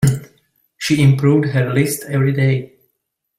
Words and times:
She 0.79 1.03
improved 1.03 1.49
her 1.49 1.71
list 1.71 2.05
every 2.05 2.33
day. 2.33 2.73